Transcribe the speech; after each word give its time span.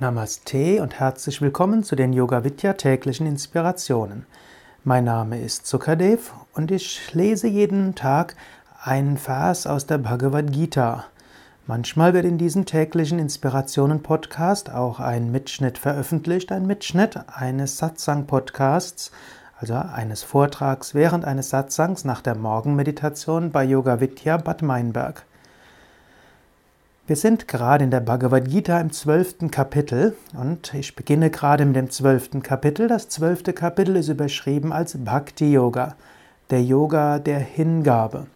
Namaste 0.00 0.80
und 0.80 0.98
herzlich 0.98 1.42
willkommen 1.42 1.84
zu 1.84 1.96
den 1.96 2.14
Yoga 2.14 2.44
Vidya 2.44 2.72
täglichen 2.72 3.26
Inspirationen. 3.26 4.24
Mein 4.84 5.04
Name 5.04 5.38
ist 5.38 5.66
Sukadev 5.66 6.32
und 6.54 6.70
ich 6.70 7.12
lese 7.12 7.46
jeden 7.46 7.94
Tag 7.94 8.36
einen 8.82 9.18
Vers 9.18 9.66
aus 9.66 9.86
der 9.86 9.98
Bhagavad 9.98 10.50
Gita. 10.50 11.04
Manchmal 11.66 12.14
wird 12.14 12.24
in 12.24 12.38
diesem 12.38 12.64
täglichen 12.64 13.18
Inspirationen 13.18 14.02
Podcast 14.02 14.70
auch 14.70 14.98
ein 14.98 15.30
Mitschnitt 15.30 15.76
veröffentlicht, 15.76 16.52
ein 16.52 16.66
Mitschnitt 16.66 17.20
eines 17.26 17.76
Satsang 17.76 18.26
Podcasts, 18.26 19.12
also 19.58 19.74
eines 19.74 20.22
Vortrags 20.22 20.94
während 20.94 21.26
eines 21.26 21.50
Satsangs 21.50 22.06
nach 22.06 22.22
der 22.22 22.34
Morgenmeditation 22.34 23.52
bei 23.52 23.64
Yoga 23.64 24.00
Vidya 24.00 24.38
Bad 24.38 24.62
Meinberg. 24.62 25.26
Wir 27.08 27.14
sind 27.14 27.46
gerade 27.46 27.84
in 27.84 27.92
der 27.92 28.00
Bhagavad 28.00 28.48
Gita 28.48 28.80
im 28.80 28.90
zwölften 28.90 29.52
Kapitel 29.52 30.16
und 30.36 30.74
ich 30.74 30.96
beginne 30.96 31.30
gerade 31.30 31.64
mit 31.64 31.76
dem 31.76 31.88
zwölften 31.88 32.42
Kapitel. 32.42 32.88
Das 32.88 33.08
zwölfte 33.08 33.52
Kapitel 33.52 33.94
ist 33.94 34.08
überschrieben 34.08 34.72
als 34.72 34.98
Bhakti 34.98 35.52
Yoga, 35.52 35.94
der 36.50 36.64
Yoga 36.64 37.20
der 37.20 37.38
Hingabe. 37.38 38.26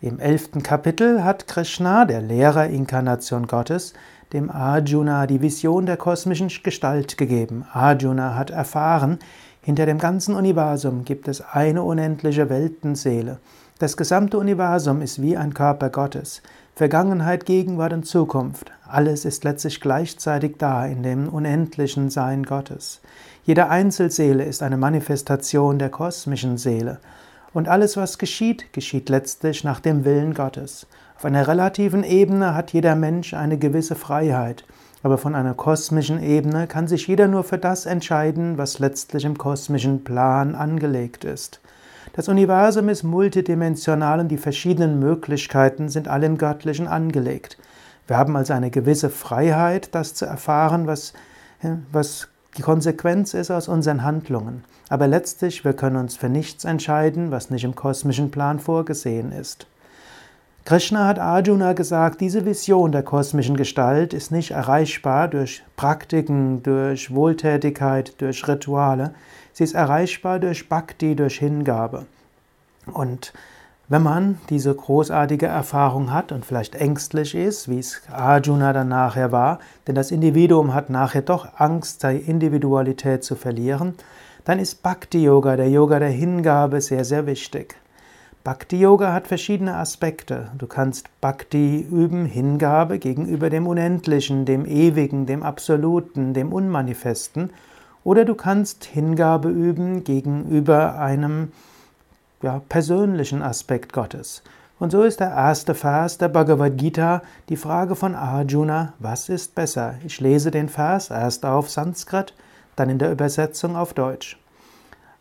Im 0.00 0.20
elften 0.20 0.62
Kapitel 0.62 1.22
hat 1.22 1.48
Krishna, 1.48 2.06
der 2.06 2.22
Lehrer 2.22 2.68
Inkarnation 2.68 3.46
Gottes, 3.46 3.92
dem 4.32 4.50
Arjuna 4.50 5.26
die 5.26 5.42
Vision 5.42 5.84
der 5.84 5.98
kosmischen 5.98 6.48
Gestalt 6.62 7.18
gegeben. 7.18 7.66
Arjuna 7.74 8.36
hat 8.36 8.48
erfahren, 8.48 9.18
hinter 9.60 9.84
dem 9.84 9.98
ganzen 9.98 10.34
Universum 10.34 11.04
gibt 11.04 11.28
es 11.28 11.42
eine 11.42 11.82
unendliche 11.82 12.48
Weltenseele. 12.48 13.38
Das 13.80 13.96
gesamte 13.96 14.38
Universum 14.38 15.02
ist 15.02 15.22
wie 15.22 15.36
ein 15.36 15.54
Körper 15.54 15.88
Gottes. 15.88 16.42
Vergangenheit, 16.74 17.46
Gegenwart 17.46 17.92
und 17.92 18.06
Zukunft. 18.06 18.72
Alles 18.84 19.24
ist 19.24 19.44
letztlich 19.44 19.80
gleichzeitig 19.80 20.56
da 20.58 20.84
in 20.84 21.04
dem 21.04 21.28
unendlichen 21.28 22.10
Sein 22.10 22.42
Gottes. 22.42 23.00
Jede 23.44 23.68
Einzelseele 23.68 24.42
ist 24.42 24.64
eine 24.64 24.76
Manifestation 24.76 25.78
der 25.78 25.90
kosmischen 25.90 26.58
Seele. 26.58 26.98
Und 27.52 27.68
alles, 27.68 27.96
was 27.96 28.18
geschieht, 28.18 28.72
geschieht 28.72 29.08
letztlich 29.10 29.62
nach 29.62 29.78
dem 29.78 30.04
Willen 30.04 30.34
Gottes. 30.34 30.88
Auf 31.16 31.24
einer 31.24 31.46
relativen 31.46 32.02
Ebene 32.02 32.56
hat 32.56 32.72
jeder 32.72 32.96
Mensch 32.96 33.32
eine 33.32 33.58
gewisse 33.58 33.94
Freiheit, 33.94 34.64
aber 35.04 35.18
von 35.18 35.36
einer 35.36 35.54
kosmischen 35.54 36.20
Ebene 36.20 36.66
kann 36.66 36.88
sich 36.88 37.06
jeder 37.06 37.28
nur 37.28 37.44
für 37.44 37.58
das 37.58 37.86
entscheiden, 37.86 38.58
was 38.58 38.80
letztlich 38.80 39.24
im 39.24 39.38
kosmischen 39.38 40.02
Plan 40.02 40.56
angelegt 40.56 41.22
ist. 41.22 41.60
Das 42.18 42.26
Universum 42.26 42.88
ist 42.88 43.04
multidimensional 43.04 44.18
und 44.18 44.26
die 44.26 44.38
verschiedenen 44.38 44.98
Möglichkeiten 44.98 45.88
sind 45.88 46.08
alle 46.08 46.26
im 46.26 46.36
Göttlichen 46.36 46.88
angelegt. 46.88 47.58
Wir 48.08 48.18
haben 48.18 48.34
also 48.34 48.54
eine 48.54 48.72
gewisse 48.72 49.08
Freiheit, 49.08 49.94
das 49.94 50.14
zu 50.14 50.26
erfahren, 50.26 50.88
was, 50.88 51.12
was 51.92 52.26
die 52.56 52.62
Konsequenz 52.62 53.34
ist 53.34 53.52
aus 53.52 53.68
unseren 53.68 54.02
Handlungen. 54.02 54.64
Aber 54.88 55.06
letztlich, 55.06 55.64
wir 55.64 55.74
können 55.74 55.94
uns 55.94 56.16
für 56.16 56.28
nichts 56.28 56.64
entscheiden, 56.64 57.30
was 57.30 57.50
nicht 57.50 57.62
im 57.62 57.76
kosmischen 57.76 58.32
Plan 58.32 58.58
vorgesehen 58.58 59.30
ist. 59.30 59.68
Krishna 60.68 61.06
hat 61.06 61.18
Arjuna 61.18 61.72
gesagt, 61.72 62.20
diese 62.20 62.44
Vision 62.44 62.92
der 62.92 63.02
kosmischen 63.02 63.56
Gestalt 63.56 64.12
ist 64.12 64.30
nicht 64.30 64.50
erreichbar 64.50 65.26
durch 65.26 65.62
Praktiken, 65.76 66.62
durch 66.62 67.14
Wohltätigkeit, 67.14 68.20
durch 68.20 68.46
Rituale. 68.46 69.14
Sie 69.54 69.64
ist 69.64 69.74
erreichbar 69.74 70.38
durch 70.38 70.68
Bhakti, 70.68 71.16
durch 71.16 71.38
Hingabe. 71.38 72.04
Und 72.92 73.32
wenn 73.88 74.02
man 74.02 74.40
diese 74.50 74.74
großartige 74.74 75.46
Erfahrung 75.46 76.12
hat 76.12 76.32
und 76.32 76.44
vielleicht 76.44 76.74
ängstlich 76.74 77.34
ist, 77.34 77.70
wie 77.70 77.78
es 77.78 78.02
Arjuna 78.12 78.74
dann 78.74 78.88
nachher 78.88 79.32
war, 79.32 79.60
denn 79.86 79.94
das 79.94 80.10
Individuum 80.10 80.74
hat 80.74 80.90
nachher 80.90 81.22
doch 81.22 81.48
Angst, 81.56 82.02
seine 82.02 82.18
Individualität 82.18 83.24
zu 83.24 83.36
verlieren, 83.36 83.94
dann 84.44 84.58
ist 84.58 84.82
Bhakti 84.82 85.24
Yoga, 85.24 85.56
der 85.56 85.70
Yoga 85.70 85.98
der 85.98 86.10
Hingabe, 86.10 86.82
sehr, 86.82 87.06
sehr 87.06 87.24
wichtig. 87.24 87.76
Bhakti 88.44 88.80
Yoga 88.80 89.12
hat 89.12 89.26
verschiedene 89.26 89.76
Aspekte. 89.76 90.50
Du 90.56 90.66
kannst 90.66 91.08
Bhakti 91.20 91.80
üben, 91.80 92.24
Hingabe 92.24 92.98
gegenüber 92.98 93.50
dem 93.50 93.66
Unendlichen, 93.66 94.44
dem 94.44 94.64
Ewigen, 94.64 95.26
dem 95.26 95.42
Absoluten, 95.42 96.32
dem 96.34 96.52
Unmanifesten. 96.52 97.50
Oder 98.04 98.24
du 98.24 98.34
kannst 98.34 98.84
Hingabe 98.84 99.50
üben 99.50 100.04
gegenüber 100.04 100.98
einem 100.98 101.52
ja, 102.40 102.62
persönlichen 102.68 103.42
Aspekt 103.42 103.92
Gottes. 103.92 104.42
Und 104.78 104.92
so 104.92 105.02
ist 105.02 105.18
der 105.18 105.30
erste 105.30 105.74
Vers 105.74 106.18
der 106.18 106.28
Bhagavad 106.28 106.78
Gita 106.78 107.22
die 107.48 107.56
Frage 107.56 107.96
von 107.96 108.14
Arjuna, 108.14 108.92
was 109.00 109.28
ist 109.28 109.56
besser? 109.56 109.96
Ich 110.06 110.20
lese 110.20 110.52
den 110.52 110.68
Vers 110.68 111.10
erst 111.10 111.44
auf 111.44 111.68
Sanskrit, 111.68 112.32
dann 112.76 112.88
in 112.88 112.98
der 112.98 113.10
Übersetzung 113.10 113.74
auf 113.76 113.92
Deutsch. 113.92 114.38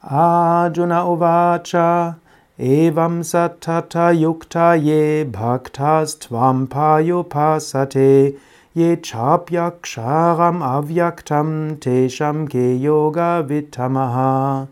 Arjuna 0.00 1.06
Uvacha 1.06 2.16
Evam 2.62 3.24
satata 3.24 4.12
yukta 4.12 4.76
ye 4.80 5.24
bhaktas 5.24 6.16
tvam 6.20 6.68
payupasate 6.68 8.38
ye 8.72 8.96
chapyaksharam 8.98 10.62
avyaktam 10.62 11.80
tesham 11.80 12.48
ge 12.48 12.80
yoga 12.80 13.44
vitamaha. 13.48 14.68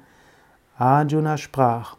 Arjuna 0.78 1.36
sprach, 1.36 1.96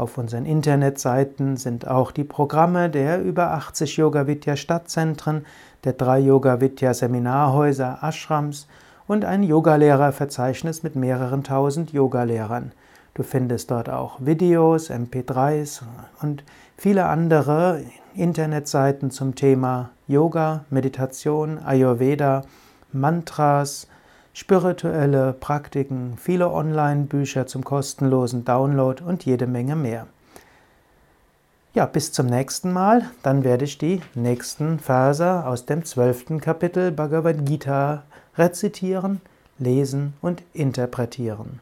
Auf 0.00 0.16
unseren 0.16 0.46
Internetseiten 0.46 1.58
sind 1.58 1.86
auch 1.86 2.10
die 2.10 2.24
Programme 2.24 2.88
der 2.88 3.22
über 3.22 3.50
80 3.50 3.98
Yoga 3.98 4.26
Vidya 4.26 4.56
Stadtzentren, 4.56 5.44
der 5.84 5.92
drei 5.92 6.20
Yoga 6.20 6.62
Vidya 6.62 6.94
Seminarhäuser, 6.94 7.98
Ashrams 8.00 8.66
und 9.06 9.26
ein 9.26 9.42
Yogalehrerverzeichnis 9.42 10.82
mit 10.82 10.96
mehreren 10.96 11.44
tausend 11.44 11.92
Yogalehrern. 11.92 12.72
Du 13.12 13.22
findest 13.22 13.70
dort 13.70 13.90
auch 13.90 14.16
Videos, 14.20 14.90
MP3s 14.90 15.82
und 16.22 16.44
viele 16.78 17.04
andere 17.04 17.82
Internetseiten 18.14 19.10
zum 19.10 19.34
Thema 19.34 19.90
Yoga, 20.08 20.64
Meditation, 20.70 21.58
Ayurveda, 21.62 22.44
Mantras, 22.90 23.86
spirituelle 24.32 25.32
Praktiken, 25.32 26.16
viele 26.16 26.50
Online-Bücher 26.50 27.46
zum 27.46 27.64
kostenlosen 27.64 28.44
Download 28.44 29.02
und 29.02 29.24
jede 29.24 29.46
Menge 29.46 29.76
mehr. 29.76 30.06
Ja, 31.72 31.86
bis 31.86 32.12
zum 32.12 32.26
nächsten 32.26 32.72
Mal. 32.72 33.10
Dann 33.22 33.44
werde 33.44 33.64
ich 33.64 33.78
die 33.78 34.00
nächsten 34.14 34.80
Verse 34.80 35.46
aus 35.46 35.66
dem 35.66 35.84
zwölften 35.84 36.40
Kapitel 36.40 36.90
Bhagavad 36.90 37.46
Gita 37.46 38.02
rezitieren, 38.36 39.20
lesen 39.58 40.14
und 40.20 40.42
interpretieren. 40.52 41.60